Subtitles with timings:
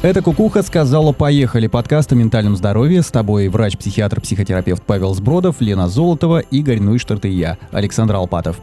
[0.00, 3.02] Это «Кукуха» сказала «Поехали» подкаст о ментальном здоровье.
[3.02, 8.60] С тобой врач-психиатр-психотерапевт Павел Сбродов, Лена Золотова, Игорь Нуйштарт и я, Александр Алпатов.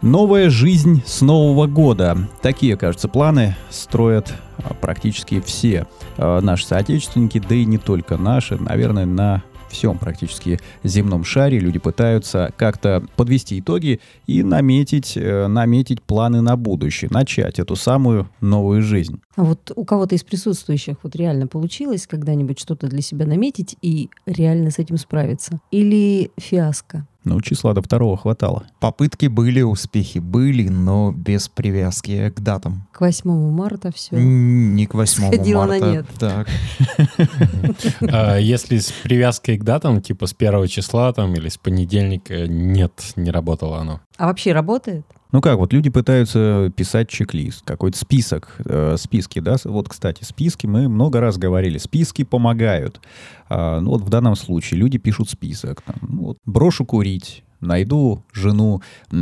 [0.00, 2.16] Новая жизнь с Нового года.
[2.40, 5.88] Такие, кажется, планы строят а, практически все
[6.18, 9.42] а, наши соотечественники, да и не только наши, наверное, на
[9.76, 16.56] всем практически земном шаре люди пытаются как-то подвести итоги и наметить, э, наметить планы на
[16.56, 19.20] будущее, начать эту самую новую жизнь.
[19.36, 24.08] А вот у кого-то из присутствующих вот реально получилось когда-нибудь что-то для себя наметить и
[24.24, 25.60] реально с этим справиться?
[25.70, 27.06] Или фиаско?
[27.26, 28.66] Ну, числа до второго хватало.
[28.78, 32.86] Попытки были, успехи были, но без привязки к датам.
[32.92, 34.14] К 8 марта все.
[34.16, 35.84] Не к 8 Сходила марта.
[35.86, 36.06] на нет.
[36.20, 36.48] Так.
[38.08, 42.92] А Если с привязкой к датам, типа с первого числа там или с понедельника, нет,
[43.16, 44.00] не работало оно.
[44.18, 45.04] А вообще работает?
[45.36, 50.66] Ну как, вот люди пытаются писать чек-лист, какой-то список, э, списки, да, вот, кстати, списки,
[50.66, 53.02] мы много раз говорили, списки помогают.
[53.50, 58.24] А, ну вот в данном случае люди пишут список, там, ну, вот, брошу курить, найду
[58.32, 58.80] жену,
[59.10, 59.14] э,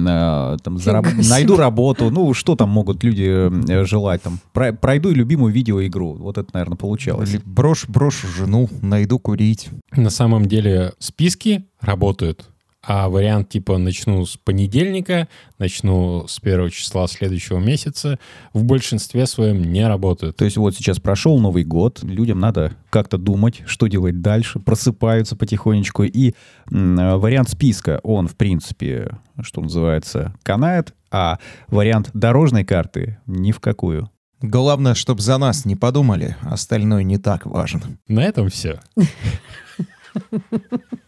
[0.62, 5.52] там, зараб- найду работу, ну что там могут люди э, желать, там, про- пройду любимую
[5.52, 7.28] видеоигру, вот это, наверное, получалось.
[7.28, 9.68] Или брошу, брошу жену, найду курить.
[9.96, 12.48] На самом деле списки работают,
[12.86, 18.18] а вариант типа начну с понедельника, начну с первого числа следующего месяца
[18.52, 20.36] в большинстве своем не работают.
[20.36, 25.36] То есть вот сейчас прошел Новый год, людям надо как-то думать, что делать дальше, просыпаются
[25.36, 26.34] потихонечку, и
[26.70, 33.52] м, э, вариант списка, он, в принципе, что называется, канает, а вариант дорожной карты ни
[33.52, 34.10] в какую.
[34.42, 37.82] Главное, чтобы за нас не подумали, остальное не так важно.
[38.08, 38.80] На этом все.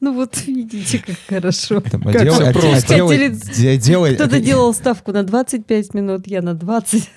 [0.00, 1.80] Ну вот видите, как хорошо.
[1.80, 2.94] Там, Как а- а просто.
[2.94, 7.08] делай- Хотели- де- делай- Кто-то делал ставку на 25 минут, я на 20.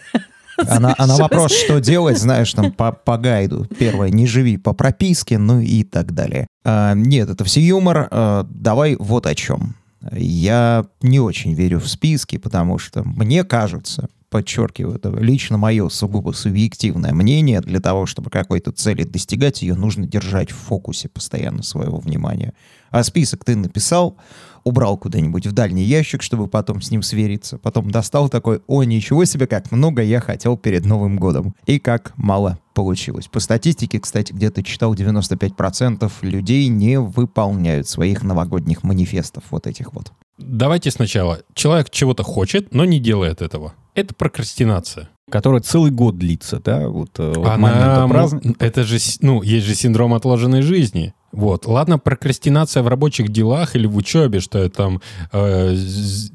[0.65, 3.65] А на, а на вопрос, что делать, знаешь, там по, по гайду.
[3.77, 6.47] Первое, не живи по прописке, ну и так далее.
[6.65, 8.07] А, нет, это все юмор.
[8.09, 9.75] А, давай вот о чем.
[10.11, 16.31] Я не очень верю в списки, потому что мне кажется, подчеркиваю, это лично мое сугубо
[16.31, 21.97] субъективное мнение, для того, чтобы какой-то цели достигать, ее нужно держать в фокусе постоянно своего
[21.97, 22.53] внимания.
[22.89, 24.17] А список ты написал,
[24.63, 27.57] убрал куда-нибудь в дальний ящик, чтобы потом с ним свериться.
[27.57, 31.55] Потом достал такой, о, ничего себе, как много я хотел перед Новым годом.
[31.65, 33.27] И как мало получилось.
[33.27, 40.11] По статистике, кстати, где-то читал, 95% людей не выполняют своих новогодних манифестов вот этих вот.
[40.37, 41.39] Давайте сначала.
[41.53, 43.73] Человек чего-то хочет, но не делает этого.
[43.95, 45.09] Это прокрастинация.
[45.29, 48.63] Которая целый год длится, да, вот, э, Она, праздника.
[48.63, 51.13] это же, ну, есть же синдром отложенной жизни.
[51.33, 51.65] Вот.
[51.65, 55.01] Ладно, прокрастинация в рабочих делах или в учебе, что я там,
[55.33, 55.75] э,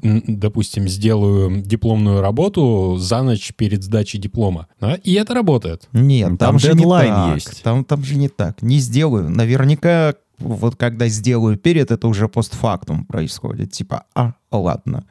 [0.03, 4.67] допустим, сделаю дипломную работу за ночь перед сдачей диплома.
[4.79, 4.95] Да?
[4.95, 5.87] И это работает.
[5.93, 7.35] Нет, Там там, же дедлайн не так.
[7.35, 7.63] есть.
[7.63, 8.61] Там, там же не так.
[8.61, 9.29] Не сделаю.
[9.29, 13.71] Наверняка вот когда сделаю перед, это уже постфактум происходит.
[13.71, 15.05] Типа, а, ладно.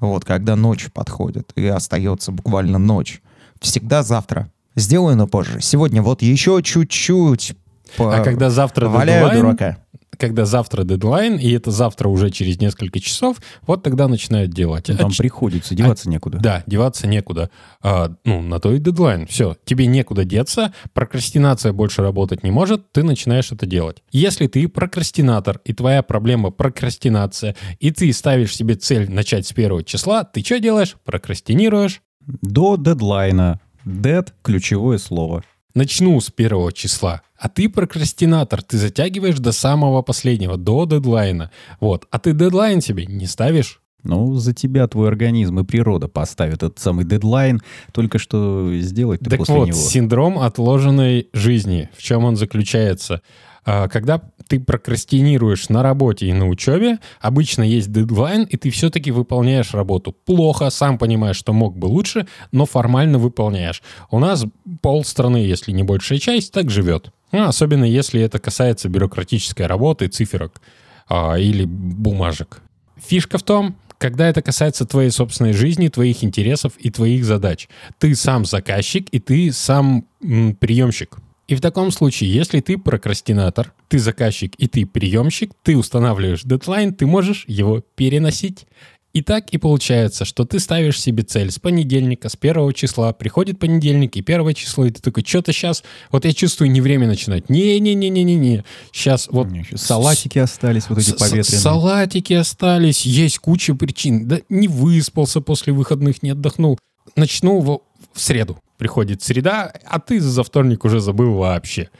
[0.00, 3.20] Вот, когда ночь подходит, и остается буквально ночь.
[3.60, 4.50] Всегда завтра.
[4.76, 5.60] Сделаю, но позже.
[5.60, 7.56] Сегодня вот еще чуть-чуть.
[7.96, 9.78] по- А когда завтра Валяю дедлайн, дурака.
[10.18, 14.90] Когда завтра дедлайн, и это завтра уже через несколько часов, вот тогда начинают делать.
[14.90, 16.38] А там ч- приходится, деваться некуда.
[16.38, 17.50] Да, деваться некуда.
[17.82, 19.26] А, ну, на то и дедлайн.
[19.26, 24.02] Все, тебе некуда деться, прокрастинация больше работать не может, ты начинаешь это делать.
[24.10, 29.84] Если ты прокрастинатор, и твоя проблема прокрастинация, и ты ставишь себе цель начать с первого
[29.84, 30.96] числа, ты что делаешь?
[31.04, 32.02] Прокрастинируешь.
[32.26, 33.60] До дедлайна.
[33.84, 35.44] Дед— ключевое слово.
[35.74, 37.22] Начну с первого числа.
[37.38, 41.50] А ты прокрастинатор, ты затягиваешь до самого последнего, до дедлайна.
[41.80, 42.06] Вот.
[42.10, 43.80] А ты дедлайн себе не ставишь.
[44.04, 47.60] Ну, за тебя твой организм и природа поставят этот самый дедлайн,
[47.92, 49.76] только что сделать ты Так после вот, него.
[49.76, 51.90] синдром отложенной жизни.
[51.96, 53.22] В чем он заключается?
[53.70, 59.10] А, Когда ты прокрастинируешь на работе и на учебе, обычно есть дедлайн, и ты все-таки
[59.10, 60.12] выполняешь работу.
[60.24, 63.82] Плохо, сам понимаешь, что мог бы лучше, но формально выполняешь.
[64.10, 64.46] У нас
[64.80, 67.12] полстраны, если не большая часть, так живет.
[67.30, 70.62] Ну, особенно если это касается бюрократической работы, циферок
[71.06, 72.62] а, или бумажек.
[72.96, 77.68] Фишка в том, когда это касается твоей собственной жизни, твоих интересов и твоих задач.
[77.98, 81.18] Ты сам заказчик и ты сам м, приемщик.
[81.48, 86.92] И в таком случае, если ты прокрастинатор, ты заказчик и ты приемщик, ты устанавливаешь дедлайн,
[86.94, 88.66] ты можешь его переносить.
[89.14, 93.58] И так и получается, что ты ставишь себе цель с понедельника, с первого числа, приходит
[93.58, 97.48] понедельник и первое число, и ты такой, что-то сейчас, вот я чувствую, не время начинать.
[97.48, 98.64] Не-не-не-не-не-не.
[98.92, 101.42] Сейчас вот У меня ещё с- салатики остались, вот эти поветренные.
[101.60, 104.28] Салатики остались, есть куча причин.
[104.28, 106.78] Да не выспался после выходных, не отдохнул.
[107.16, 107.80] Начну в,
[108.12, 108.58] в среду.
[108.78, 111.90] приходит среда, а ты за вторник уже забыл вообще.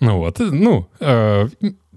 [0.00, 1.48] Ну вот, ну, э,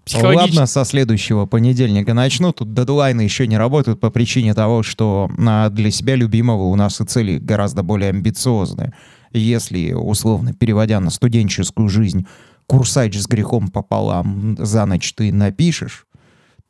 [0.03, 0.55] психологически...
[0.55, 2.51] Ладно, со следующего понедельника начну.
[2.51, 6.99] Тут дедлайны еще не работают по причине того, что а, для себя любимого у нас
[7.01, 8.93] и цели гораздо более амбициозные.
[9.33, 12.25] Если, условно переводя на студенческую жизнь,
[12.67, 16.05] курсач с грехом пополам за ночь ты напишешь,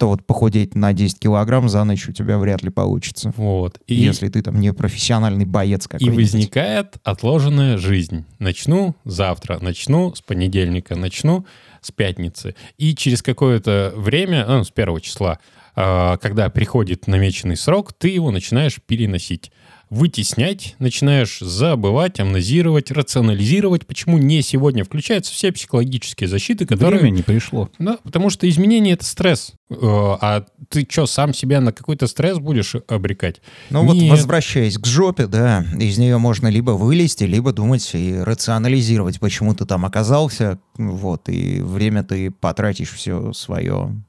[0.01, 3.31] то вот похудеть на 10 килограмм за ночь у тебя вряд ли получится.
[3.37, 3.79] Вот.
[3.85, 3.93] И...
[3.93, 6.17] Если ты там не профессиональный боец И какой-нибудь.
[6.17, 8.25] возникает отложенная жизнь.
[8.39, 11.45] Начну завтра, начну с понедельника, начну
[11.81, 12.55] с пятницы.
[12.79, 15.37] И через какое-то время, ну, с первого числа,
[15.75, 19.51] э, когда приходит намеченный срок, ты его начинаешь переносить
[19.91, 23.85] вытеснять, начинаешь забывать, амнезировать, рационализировать.
[23.85, 27.01] Почему не сегодня включаются все психологические защиты, которые...
[27.01, 27.69] Время не пришло.
[27.77, 29.51] Да, потому что изменение— это стресс.
[29.69, 33.41] Э, А ты что, сам себя на какой-то стресс будешь обрекать?
[33.69, 34.11] Ну вот, Нет.
[34.11, 39.65] возвращаясь к жопе, да, из нее можно либо вылезти, либо думать и рационализировать, почему ты
[39.65, 44.01] там оказался, вот, и время ты потратишь все свое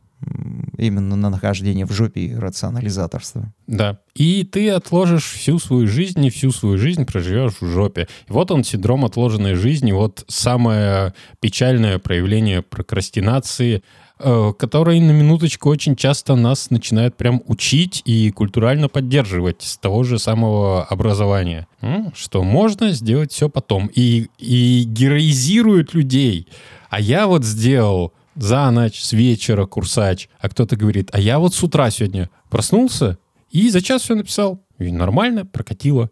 [0.82, 3.52] именно на нахождение в жопе и рационализаторство.
[3.66, 3.98] Да.
[4.14, 8.08] И ты отложишь всю свою жизнь, и всю свою жизнь проживешь в жопе.
[8.28, 13.82] И вот он, синдром отложенной жизни, вот самое печальное проявление прокрастинации,
[14.18, 20.02] э, который на минуточку очень часто нас начинает прям учить и культурально поддерживать с того
[20.02, 21.66] же самого образования.
[22.14, 23.90] Что можно сделать все потом.
[23.94, 26.48] И, и героизируют людей.
[26.90, 30.28] А я вот сделал за ночь, с вечера курсач.
[30.38, 33.18] А кто-то говорит, а я вот с утра сегодня проснулся
[33.50, 34.64] и за час все написал.
[34.78, 36.10] И нормально, прокатило.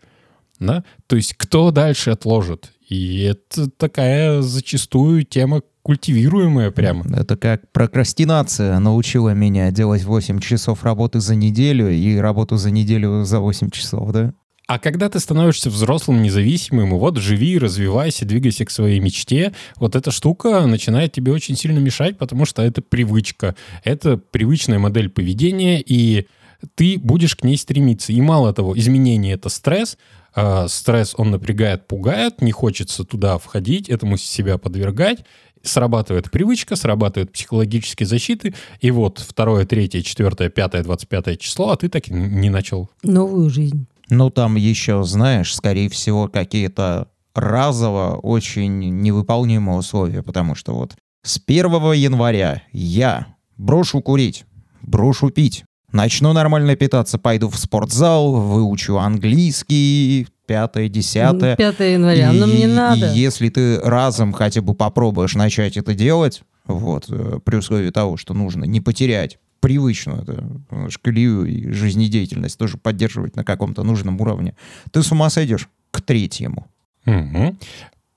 [0.58, 0.84] Да?
[1.06, 2.72] То есть кто дальше отложит?
[2.88, 7.04] И это такая зачастую тема культивируемая прямо.
[7.16, 13.24] Это как прокрастинация научила меня делать 8 часов работы за неделю и работу за неделю
[13.24, 14.34] за 8 часов, да?
[14.70, 20.12] А когда ты становишься взрослым, независимым, вот живи, развивайся, двигайся к своей мечте, вот эта
[20.12, 26.28] штука начинает тебе очень сильно мешать, потому что это привычка, это привычная модель поведения, и
[26.76, 28.12] ты будешь к ней стремиться.
[28.12, 29.98] И мало того, изменение— это стресс,
[30.36, 35.24] а стресс, он напрягает, пугает, не хочется туда входить, этому себя подвергать,
[35.64, 41.76] срабатывает привычка, срабатывают психологические защиты, и вот второе, третье, четвертое, пятое, двадцать пятое число, а
[41.76, 42.88] ты так и не начал.
[43.02, 43.88] Новую жизнь.
[44.10, 51.38] Ну, там еще, знаешь, скорее всего, какие-то разово очень невыполнимые условия, потому что вот с
[51.44, 53.26] 1 января я
[53.56, 54.44] брошу курить,
[54.82, 61.56] брошу пить, начну нормально питаться, пойду в спортзал, выучу английский, пятое, десятое.
[61.56, 63.12] 5 января, но И- мне надо.
[63.12, 68.16] И если ты разом хотя бы попробуешь начать это делать, вот, э, при условии того,
[68.16, 74.20] что нужно не потерять привычную это, знаешь, колею и жизнедеятельность тоже поддерживать на каком-то нужном
[74.20, 74.54] уровне,
[74.90, 76.66] ты с ума сойдешь к третьему.
[77.04, 77.58] Мгм.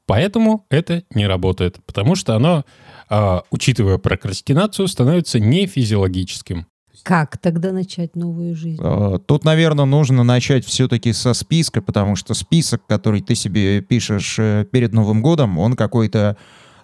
[0.06, 2.66] Поэтому это не работает, потому что оно,
[3.10, 6.68] а, учитывая прокрастинацию, становится не физиологическим.
[7.04, 8.82] Как тогда начать новую жизнь?
[8.82, 14.38] Э, Тут, наверное, нужно начать все-таки со списка, потому что список, который ты себе пишешь
[14.40, 16.38] э, перед Новым годом, он какой-то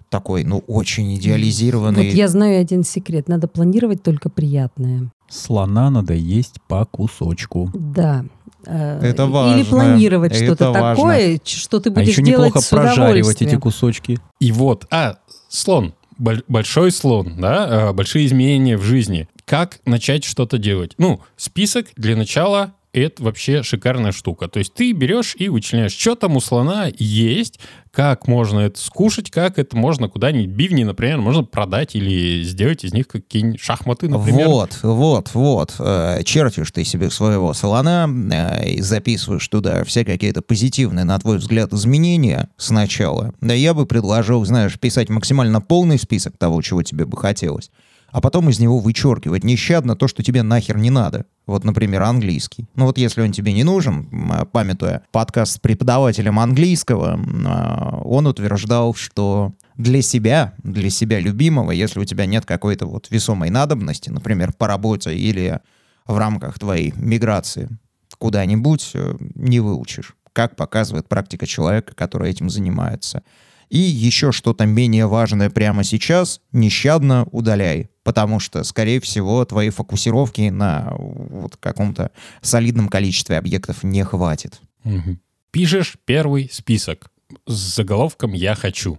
[0.09, 2.09] такой, ну, очень Вот идеализированный.
[2.09, 3.27] я знаю один секрет.
[3.27, 5.11] Надо планировать только приятное.
[5.29, 7.69] Слона надо есть по кусочку.
[7.73, 8.25] Да.
[8.65, 9.65] Э, Это Или важно.
[9.65, 10.95] планировать Это что-то важно.
[10.95, 14.19] такое, что ты А будешь еще делать неплохо с прожаривать эти кусочки.
[14.39, 15.17] И вот, а,
[15.47, 19.27] слон, боль- большой слон, да, а, большие изменения в жизни.
[19.45, 20.93] Как начать что-то делать?
[20.97, 24.47] Ну, список для начала это вообще шикарная штука.
[24.47, 27.59] То есть ты берешь и вычленяешь, что там у слона есть,
[27.91, 32.93] как можно это скушать, как это можно куда-нибудь, бивни, например, можно продать или сделать из
[32.93, 34.47] них какие-нибудь шахматы, например.
[34.47, 35.75] Вот, вот, вот.
[35.79, 41.37] Э, Чертишь ты себе своего слона э, и записываешь туда все какие-то позитивные, на твой
[41.37, 43.33] взгляд, изменения сначала.
[43.41, 47.71] Да я бы предложил, знаешь, писать максимально полный список того, чего тебе бы хотелось,
[48.11, 51.25] а потом из него вычеркивать нещадно то, что тебе нахер не надо.
[51.45, 52.67] Вот, например, английский.
[52.75, 58.27] Ну вот если он тебе не нужен, а, памятуя подкаст с преподавателем английского, а, он
[58.27, 64.09] утверждал, что для себя, для себя любимого, если у тебя нет какой-то вот весомой надобности,
[64.09, 65.59] например, по работе или
[66.05, 67.69] в рамках твоей миграции
[68.17, 70.15] куда-нибудь, э, не выучишь.
[70.33, 73.23] Как показывает практика человека, который этим занимается.
[73.69, 77.89] И еще что-то менее важное прямо сейчас нещадно удаляй.
[78.09, 82.09] Потому что, скорее всего, твоей фокусировки на вот каком-то
[82.41, 84.61] солидном количестве объектов не хватит.
[84.83, 85.19] Мгм.
[85.51, 87.11] Пишешь первый список
[87.45, 88.97] с заголовком «Я хочу».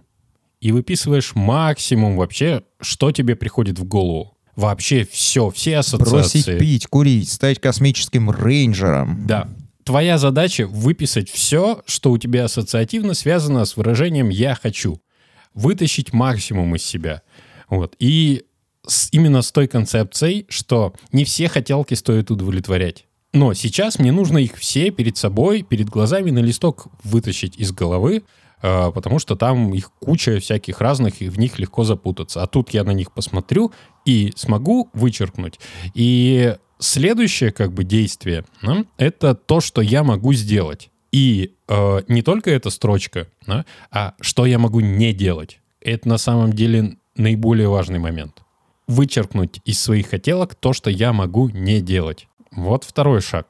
[0.61, 4.37] И выписываешь максимум вообще, что тебе приходит в голову.
[4.55, 6.09] Вообще все, все ассоциации.
[6.13, 9.27] Бросить пить, курить, стать космическим рейнджером.
[9.27, 9.49] Да.
[9.83, 15.01] твоя задача выписать все, что у тебя ассоциативно связано с выражением «я хочу».
[15.53, 17.23] Вытащить максимум из себя.
[17.67, 17.97] Вот.
[17.99, 18.45] И
[18.85, 23.05] с, именно с той концепцией, что не все хотелки стоит удовлетворять.
[23.33, 28.23] Но сейчас мне нужно их все перед собой, перед глазами на листок вытащить из головы,
[28.61, 32.43] э, потому что там их куча всяких разных, и в них легко запутаться.
[32.43, 33.71] А тут я на них посмотрю
[34.05, 35.59] и смогу вычеркнуть.
[35.93, 40.89] И следующее как бы действие да, это то, что я могу сделать.
[41.13, 45.59] И э, не только эта строчка, да, а что я могу не делать.
[45.79, 48.41] Это на самом деле наиболее важный момент.
[48.91, 52.27] Вычеркнуть из своих хотелок то, что я могу не делать.
[52.51, 53.47] Вот второй шаг.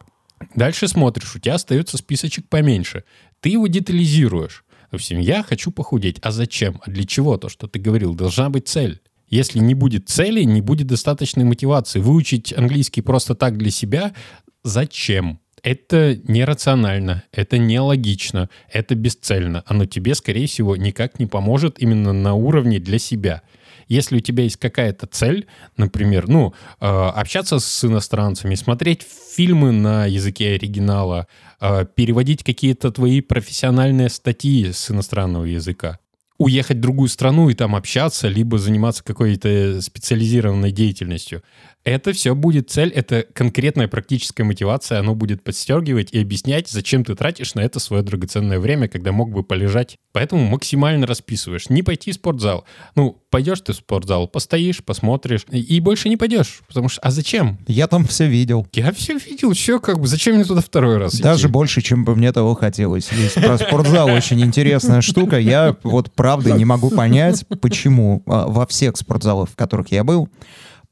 [0.56, 3.04] Дальше смотришь, у тебя остается списочек поменьше.
[3.40, 4.64] Ты его детализируешь.
[4.92, 6.20] Допустим, я хочу похудеть.
[6.22, 6.82] А зачем?
[6.86, 7.38] А для чего?
[7.38, 9.02] То, что ты говорил, должна быть цель.
[9.30, 12.00] Если не будет цели, не будет достаточной мотивации.
[12.00, 14.14] Выучить английский просто так для себя—
[14.64, 15.40] зачем?
[15.64, 19.64] Это нерационально, это нелогично, это бесцельно.
[19.68, 23.44] Оно тебе, скорее всего, никак не поможет именно на уровне для себя.
[23.92, 29.06] Если у тебя есть какая-то цель, например, ну, э, общаться с иностранцами, смотреть
[29.36, 31.28] фильмы на языке оригинала,
[31.60, 36.00] э, переводить какие-то твои профессиональные статьи с иностранного языка,
[36.38, 41.44] уехать в другую страну и там общаться, либо заниматься какой-то специализированной деятельностью.
[41.84, 47.16] Это все будет цель, это конкретная практическая мотивация, оно будет подстегивать и объяснять, зачем ты
[47.16, 49.98] тратишь на это свое драгоценное время, когда мог бы полежать.
[50.14, 51.70] Поэтому максимально расписываешь.
[51.70, 52.66] Не пойти в спортзал.
[52.96, 56.62] Ну, пойдешь ты в спортзал, постоишь, посмотришь, и больше не пойдешь.
[56.68, 57.58] Потому что, а зачем?
[57.68, 58.68] Я там все видел.
[58.74, 61.52] Я все видел, все как бы, зачем мне туда второй раз Даже идти?
[61.52, 63.12] больше, чем бы мне того хотелось.
[63.12, 65.40] Есть про спортзал очень интересная штука.
[65.40, 70.30] Я вот правда не могу понять, почему а, во всех спортзалах, в которых я был,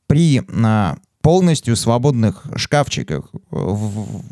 [0.09, 4.23] при а, полностью свободных шкафчиках в-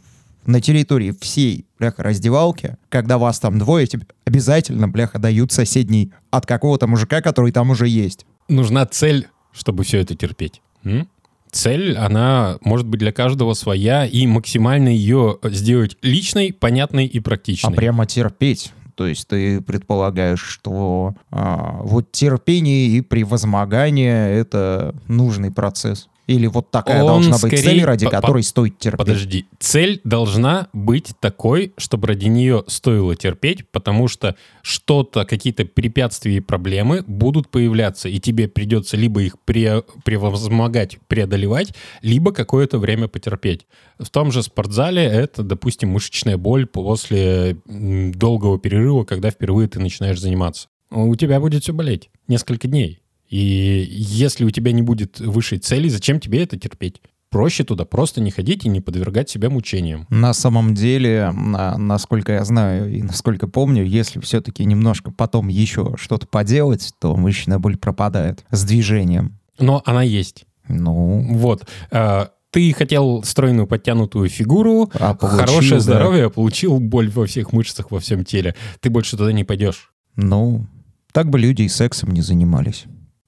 [0.48, 6.46] на территории всей, бляха, раздевалки, когда вас там двое, тебе обязательно, бляха, дают соседний от
[6.48, 8.26] какого-то мужика, который там уже есть.
[8.50, 10.62] Нужна цель, чтобы все это терпеть.
[10.84, 11.08] М?
[11.52, 17.22] Цель, она может быть для каждого своя, и максимально ее сделать личной, понятной и А
[17.22, 17.74] практичной.
[17.76, 18.74] прямо терпеть.
[18.98, 26.10] То есть ты предполагаешь, что а, вот терпение и превозмогание— это нужный процесс.
[26.28, 28.98] Или вот такая Он должна быть цель, ради по- которой стоит терпеть.
[28.98, 36.36] Подожди, цель должна быть такой, чтобы ради нее стоило терпеть, потому что что-то, какие-то препятствия
[36.36, 43.08] и проблемы будут появляться, и тебе придется либо их пре- превозмогать, преодолевать, либо какое-то время
[43.08, 43.66] потерпеть.
[43.98, 50.20] В том же спортзале это, допустим, мышечная боль после долгого перерыва, когда впервые ты начинаешь
[50.20, 50.68] заниматься.
[50.92, 53.00] У тебя будет все болеть несколько дней.
[53.30, 57.02] И если у тебя не будет высшей цели, зачем тебе это терпеть?
[57.30, 60.08] Проще туда просто не ходить и не подвергать себя мучениям.
[60.10, 65.96] На самом деле, на- насколько я знаю и насколько помню, если все-таки немножко потом еще
[65.98, 69.38] что-то поделать, то мышечная боль пропадает с движением.
[69.60, 70.46] Но она есть.
[70.70, 71.68] Ну, Вот.
[71.92, 75.80] Э, Ты хотел стройную подтянутую фигуру, а получил, хорошее да.
[75.82, 78.56] здоровье, а получил боль во всех мышцах, во всем теле.
[78.80, 79.92] Ты больше туда не пойдешь.
[80.16, 80.66] Ну,
[81.12, 82.86] так бы люди и сексом не занимались.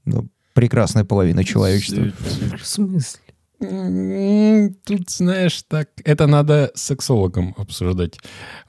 [0.09, 2.11] Ну, прекрасная половина человечества.
[2.57, 3.21] В смысле?
[3.59, 8.17] Тут, знаешь, так, это надо с сексологом обсуждать.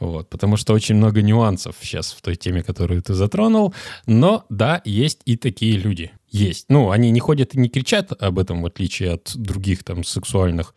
[0.01, 3.73] Вот, потому что очень много нюансов сейчас в той теме, которую ты затронул.
[4.07, 6.11] Но да, есть и такие люди.
[6.29, 6.67] Есть.
[6.69, 10.75] Ну, они не ходят и не кричат об этом, в отличие от других там сексуальных,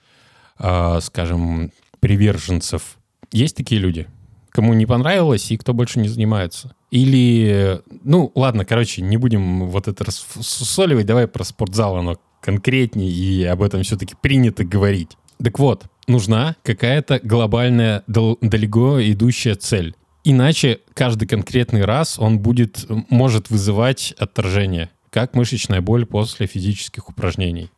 [0.58, 2.98] а, скажем, приверженцев.
[3.32, 4.08] Есть такие люди,
[4.54, 6.76] кому не понравилось и кто больше не занимается.
[6.92, 13.44] Или, ну, ладно, короче, не будем вот это рассоливать, давай про спортзал, оно конкретнее, и
[13.46, 15.18] об этом все-таки принято говорить.
[15.44, 19.96] Так вот, нужна какая-то глобальная, дал- далеко идущая цель.
[20.24, 27.72] Иначе каждый конкретный раз он будет, может вызывать отторжение, как мышечная боль после физических упражнений.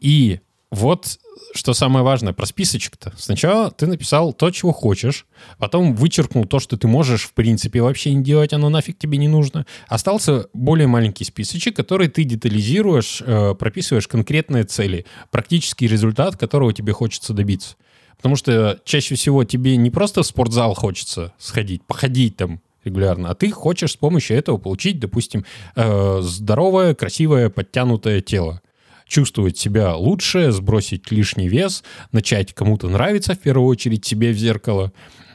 [0.00, 0.40] И
[0.70, 1.18] вот
[1.54, 3.12] что самое важное про списочек-то.
[3.16, 5.26] Сначала ты написал то, чего хочешь,
[5.58, 9.28] потом вычеркнул то, что ты можешь в принципе вообще не делать, оно нафиг тебе не
[9.28, 9.64] нужно.
[9.86, 16.92] Остался более маленький списочек, который ты детализируешь, э, прописываешь конкретные цели, практический результат, которого тебе
[16.92, 17.76] хочется добиться.
[18.16, 23.34] Потому что чаще всего тебе не просто в спортзал хочется сходить, походить там регулярно, а
[23.34, 25.44] ты хочешь с помощью этого получить, допустим,
[25.76, 28.60] э, здоровое, красивое, подтянутое тело
[29.08, 34.92] чувствовать себя лучше, сбросить лишний вес, начать кому-то нравиться в первую очередь себе в зеркало,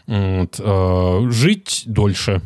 [0.08, 2.42] вот, э, жить дольше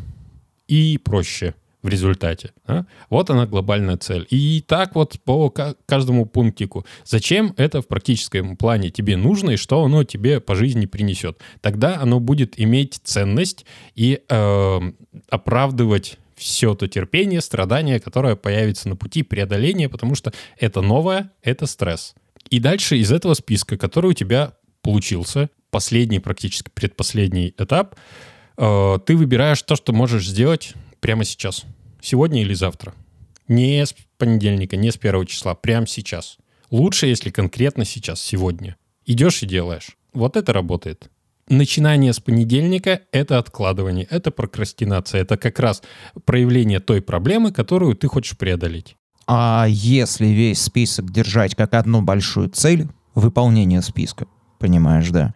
[0.66, 1.54] и проще.
[1.80, 2.50] в результате.
[2.66, 2.86] да?
[3.08, 4.26] Вот она глобальная цель.
[4.30, 6.84] И так вот по ка- каждому пунктику.
[7.04, 11.38] Зачем это в практическом плане тебе нужно и что оно тебе по жизни принесет?
[11.60, 14.80] Тогда оно будет иметь ценность и э,
[15.30, 21.66] оправдывать все то терпение, страдание, которое появится на пути преодоления, потому что это новое, это
[21.66, 22.14] стресс.
[22.50, 27.96] И дальше из этого списка, который у тебя получился, последний, практически предпоследний этап,
[28.56, 31.64] э, ты выбираешь то, что можешь сделать прямо сейчас.
[32.00, 32.94] Сегодня или завтра.
[33.48, 36.38] Не с понедельника, не с первого числа, прямо сейчас.
[36.70, 38.76] Лучше, если конкретно сейчас, сегодня.
[39.04, 39.96] Идешь и делаешь.
[40.12, 41.10] Вот это работает.
[41.48, 45.82] Начинание с понедельника— это откладывание, это прокрастинация, это как раз
[46.24, 48.96] проявление той проблемы, которую ты хочешь преодолеть.
[49.26, 54.26] А если весь список держать как одну большую цель, выполнение списка,
[54.58, 55.34] понимаешь, да,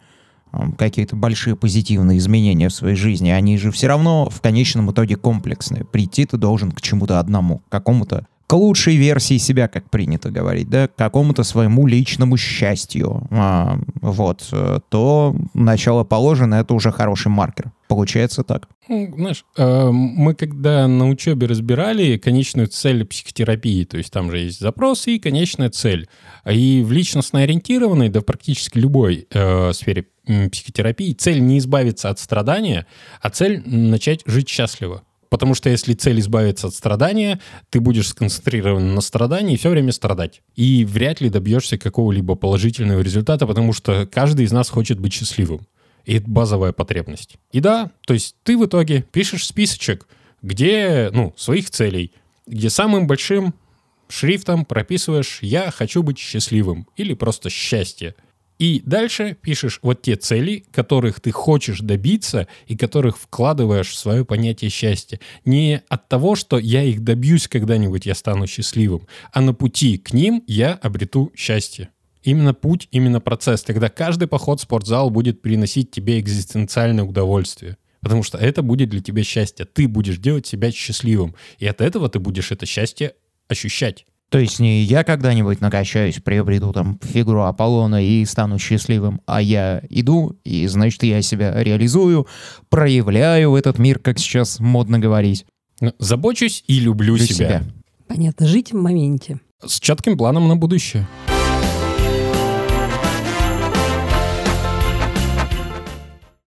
[0.77, 5.83] какие-то большие позитивные изменения в своей жизни, они же все равно в конечном итоге комплексные.
[5.83, 10.69] Прийти ты должен к чему-то одному, к какому-то к лучшей версии себя, как принято говорить,
[10.69, 17.29] да, к какому-то своему личному счастью, А, вот, э, то начало положено, это уже хороший
[17.29, 17.71] маркер.
[17.87, 18.69] Получается так.
[18.87, 24.37] Ну, Знаешь, э, мы когда на учебе разбирали конечную цель психотерапии, то есть там же
[24.37, 26.07] есть запрос и конечная цель.
[26.45, 30.05] И в личностно ориентированной, да в практически любой э, сфере
[30.51, 32.85] психотерапии цель не избавиться от страдания,
[33.19, 35.01] а цель начать жить счастливо.
[35.33, 37.39] Потому что если цель избавиться от страдания,
[37.71, 40.43] ты будешь сконцентрирован на страдании и все время страдать.
[40.55, 45.61] И вряд ли добьешься какого-либо положительного результата, потому что каждый из нас хочет быть счастливым.
[46.05, 47.37] И это базовая потребность.
[47.51, 50.07] И да, то есть ты в итоге пишешь списочек,
[50.43, 52.11] где, ну, своих целей,
[52.45, 53.55] где самым большим
[54.09, 58.13] шрифтом прописываешь «я хочу быть счастливым» или просто «счастье».
[58.59, 64.25] И дальше пишешь вот те цели, которых ты хочешь добиться и которых вкладываешь в свое
[64.25, 65.19] понятие счастья.
[65.43, 70.13] Не от того, что я их добьюсь когда-нибудь, я стану счастливым, а на пути к
[70.13, 71.89] ним я обрету счастье.
[72.21, 73.63] Именно путь, именно процесс.
[73.63, 77.77] Тогда каждый поход в спортзал будет приносить тебе экзистенциальное удовольствие.
[77.99, 79.65] Потому что это будет для тебя счастье.
[79.65, 81.35] Ты будешь делать себя счастливым.
[81.57, 83.13] И от этого ты будешь это счастье
[83.49, 84.05] ощущать.
[84.33, 89.83] То есть не я когда-нибудь накачаюсь, приобрету там фигуру Аполлона и стану счастливым, а я
[89.91, 92.25] иду, и значит я себя реализую,
[92.69, 95.45] проявляю в этот мир, как сейчас модно говорить.
[95.81, 97.61] Ну, Забочусь и люблю, Люблю себя.
[98.07, 99.39] Понятно, жить в моменте.
[99.63, 101.07] С четким планом на будущее.